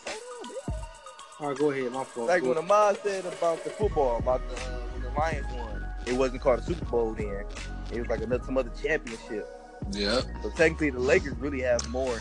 [1.41, 1.91] All right, go ahead.
[1.93, 2.29] My fault.
[2.29, 2.65] Like when ahead.
[2.65, 6.59] Ahmad said about the football, about the uh, when the Lions won, it wasn't called
[6.61, 7.45] a Super Bowl then.
[7.91, 9.49] It was like another some other championship.
[9.93, 12.21] Yeah, So technically, the Lakers really have more.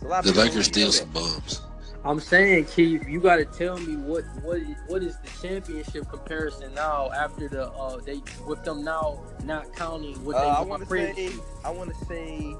[0.00, 1.60] So a lot the people Lakers don't really still some bums.
[2.04, 6.08] I'm saying, Keith, you got to tell me what what is, what is the championship
[6.08, 10.60] comparison now after the uh they with them now not counting what they Uh, I
[10.62, 11.30] want to say,
[11.62, 12.56] I want to say,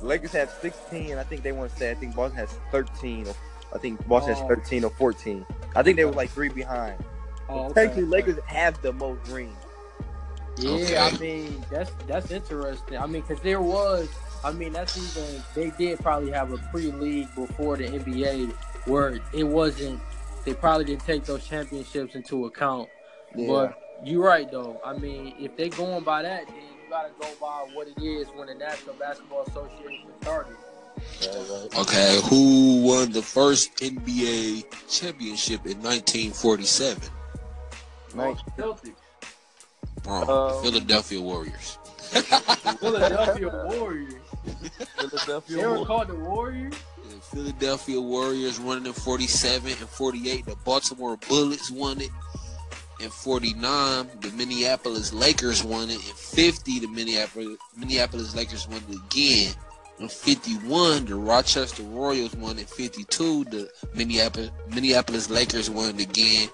[0.00, 1.18] Lakers have 16.
[1.18, 3.26] I think they want to say, I think Boston has 13.
[3.26, 3.34] Or
[3.74, 4.38] I think Boston Oh.
[4.38, 5.44] has 13 or 14.
[5.74, 7.02] I think they were like three behind.
[7.48, 8.10] Oh, okay, Technically, okay.
[8.10, 9.56] Lakers have the most rings.
[10.58, 10.98] Yeah, Okay.
[10.98, 12.98] I mean that's that's interesting.
[12.98, 14.08] I mean, because there was,
[14.44, 18.52] I mean, that's even they did probably have a pre-league before the NBA
[18.86, 20.00] where it wasn't.
[20.44, 22.88] They probably didn't take those championships into account.
[23.34, 24.80] But you're right though.
[24.84, 28.28] I mean, if they're going by that, then you gotta go by what it is
[28.28, 30.56] when the National Basketball Association started.
[31.76, 37.02] Okay, who won the first NBA championship in 1947?
[38.14, 38.36] Right.
[38.56, 38.94] Celtics,
[40.06, 40.28] Wrong.
[40.28, 41.78] Um, Philadelphia Warriors.
[42.80, 44.14] Philadelphia Warriors.
[44.96, 45.86] Philadelphia They were Warriors.
[45.86, 46.74] called the Warriors.
[47.32, 50.46] Philadelphia Warriors won it in 47 and 48.
[50.46, 52.10] The Baltimore Bullets won it
[53.00, 54.08] in 49.
[54.20, 56.78] The Minneapolis Lakers won it in 50.
[56.80, 59.54] The Minneapolis Minneapolis Lakers won it again
[59.98, 61.06] in 51.
[61.06, 63.44] The Rochester Royals won it 52.
[63.44, 66.48] The Minneapolis Minneapolis Lakers won it again.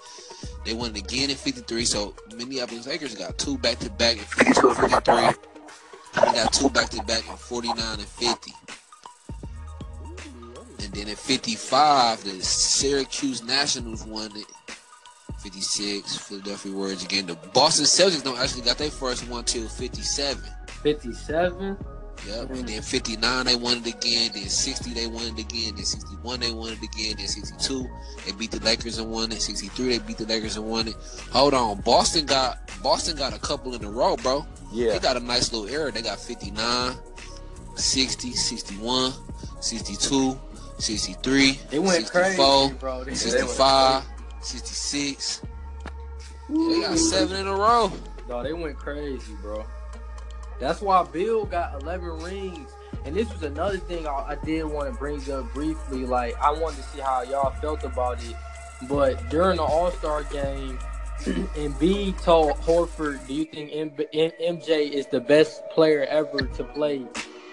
[0.65, 1.85] They won it again in 53.
[1.85, 5.54] So Minneapolis Lakers got two back to back in 52 and 53.
[6.15, 8.53] They got two back to back in 49 and 50.
[10.85, 14.47] And then in 55, the Syracuse Nationals won it.
[15.41, 17.27] 56, Philadelphia Warriors again.
[17.27, 20.43] The Boston Celtics don't actually got their first one till 57.
[20.83, 21.77] Fifty-seven.
[22.27, 22.51] Yep.
[22.51, 24.31] And then 59, they won it again.
[24.33, 25.75] Then 60, they won it again.
[25.77, 27.17] Then 61, they won it again.
[27.17, 27.89] Then 62,
[28.25, 29.43] they beat the Lakers and won it.
[29.43, 30.95] 63, they beat the Lakers and won it.
[31.33, 34.47] Hold on, Boston got Boston got a couple in a row, bro.
[34.73, 34.93] Yeah.
[34.93, 35.93] They got a nice little era.
[35.93, 36.97] They got 59,
[37.77, 39.13] 60, 61,
[39.61, 40.39] 62,
[40.79, 43.05] 63, They went 64, crazy, bro.
[43.05, 44.05] They, 65,
[44.41, 45.43] 66.
[46.49, 47.93] Yeah, they got seven in a row.
[48.29, 49.65] No, they went crazy, bro.
[50.59, 52.71] That's why Bill got 11 rings.
[53.05, 56.07] And this was another thing I, I did want to bring up briefly.
[56.07, 58.37] Like, I wanted to see how y'all felt about it.
[58.89, 60.79] But during the All Star game,
[61.21, 67.05] Embiid told Horford, "Do you think MJ is the best player ever to play?"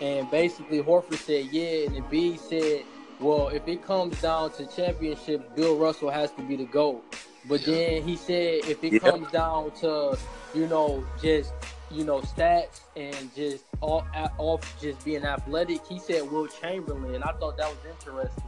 [0.02, 2.84] And basically, Horford said, "Yeah," and Embiid said,
[3.20, 7.04] "Well, if it comes down to championship, Bill Russell has to be the GOAT."
[7.46, 9.00] But then he said, if it Yeah.
[9.00, 10.18] comes down to,
[10.54, 11.54] you know, just
[11.94, 14.06] you know stats and just all
[14.38, 17.16] off just being athletic, he said Wilt Chamberlain.
[17.16, 18.44] And I thought that was interesting.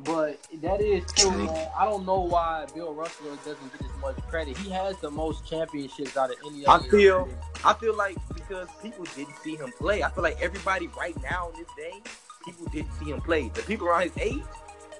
[0.00, 1.68] But that is true, man.
[1.78, 4.56] I don't know why Bill Russell doesn't get as much credit.
[4.58, 7.28] He has the most championships out of any I feel-
[7.64, 10.02] I feel like because people didn't see him play.
[10.02, 12.02] I feel like everybody right now in this day,
[12.44, 13.50] people didn't see him play.
[13.54, 14.42] The people around his age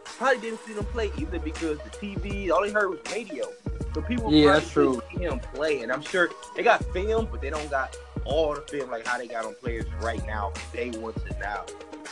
[0.05, 3.47] probably didn't see him play either because the TV, all they heard was radio.
[3.95, 5.01] So people Yeah, that's true.
[5.13, 8.61] see him play, and I'm sure they got film, but they don't got all the
[8.63, 11.65] film like how they got on players right now day one to now.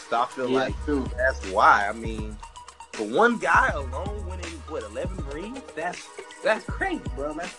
[0.08, 1.10] So I feel Yeah, like true.
[1.16, 1.88] that's why.
[1.88, 2.36] I mean,
[2.92, 6.06] for one guy alone winning what 11 rings, that's
[6.44, 7.32] that's crazy, bro.
[7.34, 7.56] That's,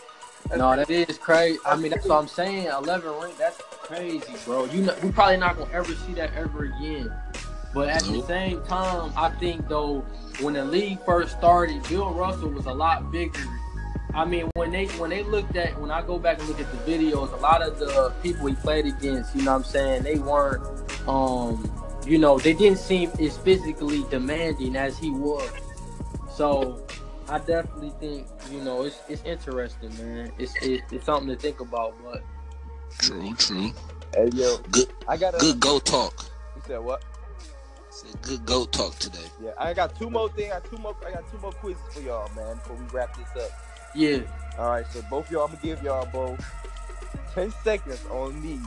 [0.47, 1.59] that's No, that is crazy.
[1.65, 2.67] I mean, that's what I'm saying.
[2.67, 4.65] Eleven ring, that's crazy, bro.
[4.65, 7.11] You know, we probably not gonna ever see that ever again.
[7.73, 10.01] But at the same time, I think though
[10.39, 13.39] when the league first started, Bill Russell was a lot bigger.
[14.13, 16.71] I mean, when they when they looked at when I go back and look at
[16.71, 20.03] the videos, a lot of the people he played against, you know what I'm saying,
[20.03, 20.63] they weren't
[21.07, 21.71] um,
[22.05, 25.49] you know, they didn't seem as physically demanding as he was.
[26.31, 26.85] So
[27.27, 30.31] I definitely think, you know, it's it's interesting, man.
[30.37, 32.23] It's it's, it's something to think about, but
[32.99, 33.71] True, true.
[34.15, 35.37] Hey yo, Good, I got a.
[35.37, 36.25] good go talk.
[36.55, 37.03] You said what?
[37.89, 39.25] Said good go talk today.
[39.41, 40.51] Yeah, I got two more things.
[40.51, 40.95] I got two more.
[41.05, 42.55] I got two more quizzes for y'all, man.
[42.57, 43.51] Before we wrap this up.
[43.95, 44.19] Yeah.
[44.57, 46.39] All right, so both y'all, I'm gonna give y'all both
[47.33, 48.59] ten seconds on these.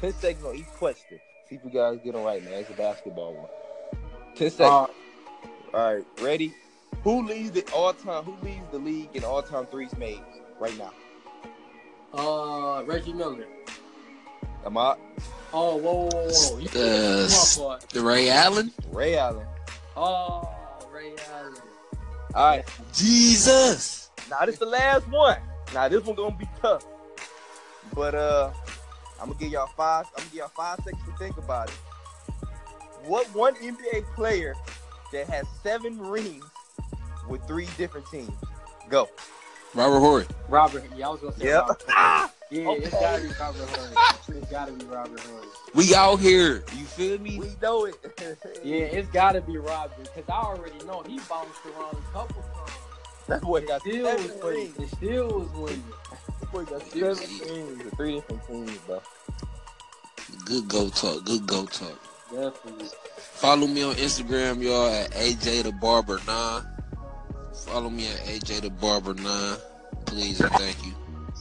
[0.00, 1.18] Ten seconds on each question.
[1.48, 2.54] See if you guys get them right, man.
[2.54, 3.48] It's a basketball one.
[4.34, 4.90] Ten seconds.
[5.72, 6.54] Uh, All right, ready?
[7.02, 8.24] Who leads the all-time?
[8.24, 10.20] Who leads the league in all-time threes made
[10.58, 10.92] right now?
[12.16, 13.46] uh Reggie Miller.
[14.64, 14.96] Am I
[15.52, 16.58] Oh, whoa, whoa, whoa, whoa.
[16.58, 17.78] You Uh.
[17.92, 18.72] The Ray Allen.
[18.90, 19.46] Ray Allen?
[19.96, 20.48] Oh,
[20.92, 21.54] Ray Allen.
[22.34, 24.03] All right, Jesus.
[24.30, 25.38] Now this the last one.
[25.72, 26.84] Now this one gonna be tough,
[27.94, 28.52] but uh,
[29.20, 30.06] I'm gonna give y'all five.
[30.16, 31.74] I'm gonna give y'all five seconds to think about it.
[33.06, 34.54] What one NBA player
[35.12, 36.44] that has seven rings
[37.28, 38.30] with three different teams?
[38.88, 39.08] Go.
[39.74, 40.26] Robert Horry.
[40.48, 40.84] Robert.
[40.96, 41.60] Yeah, I was gonna say Yep.
[41.62, 41.82] Robert.
[41.88, 42.82] Ah, Yeah, Okay.
[42.84, 44.38] it's gotta be Robert Horry.
[44.38, 45.46] It's gotta be Robert Horry.
[45.74, 46.62] We out here.
[46.76, 47.38] You feel me?
[47.38, 47.96] we know it.
[48.62, 52.53] Yeah, it's gotta be Robert because I already know he bounced around a couple times.
[53.28, 54.72] That boy got Still was seven winning.
[54.76, 54.78] rings.
[54.92, 55.84] It still was winning.
[56.40, 57.06] That boy got seven
[57.48, 59.00] rings with three different teams, bro.
[60.44, 61.24] Good go talk.
[61.24, 61.98] Good go talk.
[62.30, 62.88] Definitely.
[63.18, 66.62] Follow me on Instagram, y'all, at AJ the Barber 9.
[67.66, 69.56] Follow me at AJ the Barber 9.
[70.06, 70.92] Please and thank you.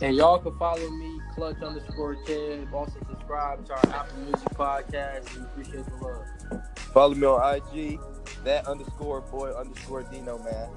[0.01, 2.71] And y'all can follow me, clutch underscore Kev.
[2.73, 5.35] Also subscribe to our Apple Music podcast.
[5.35, 6.61] We appreciate the love.
[6.93, 7.99] Follow me on IG,
[8.43, 10.69] that underscore boy underscore Dino, man.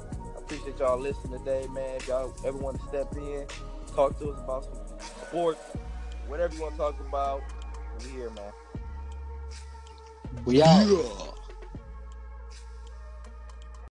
[0.47, 1.97] I appreciate y'all listening today, man.
[1.97, 3.47] If y'all ever want to step in,
[3.97, 4.77] talk to us about some
[5.27, 5.59] sports,
[6.29, 7.43] whatever you want to talk about,
[7.99, 8.53] we here, man.
[10.45, 10.87] We out.
[10.87, 11.36] Yeah.